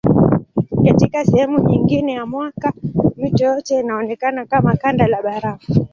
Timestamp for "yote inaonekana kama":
3.45-4.75